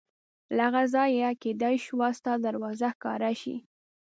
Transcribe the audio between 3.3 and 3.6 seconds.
شي.